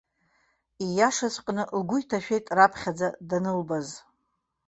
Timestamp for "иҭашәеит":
2.01-2.45